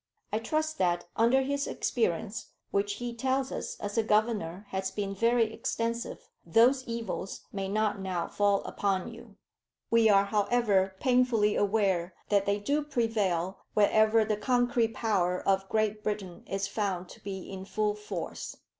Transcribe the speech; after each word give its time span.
I 0.33 0.39
trust 0.39 0.79
that, 0.79 1.05
under 1.15 1.43
his 1.43 1.67
experience, 1.67 2.47
which 2.71 2.93
he 2.95 3.13
tells 3.13 3.51
us 3.51 3.77
as 3.79 3.99
a 3.99 4.03
governor 4.03 4.65
has 4.69 4.89
been 4.89 5.13
very 5.13 5.53
extensive, 5.53 6.27
those 6.43 6.83
evils 6.85 7.41
may 7.53 7.67
not 7.69 7.99
now 7.99 8.27
fall 8.27 8.63
upon 8.63 9.13
you. 9.13 9.35
We 9.91 10.09
are, 10.09 10.25
however, 10.25 10.95
painfully 10.99 11.55
aware 11.55 12.15
that 12.29 12.47
they 12.47 12.57
do 12.57 12.81
prevail 12.81 13.59
wherever 13.75 14.25
the 14.25 14.37
concrete 14.37 14.95
power 14.95 15.39
of 15.39 15.69
Great 15.69 16.03
Britain 16.03 16.45
is 16.47 16.67
found 16.67 17.07
to 17.09 17.19
be 17.23 17.51
in 17.51 17.65
full 17.65 17.93
force. 17.93 18.57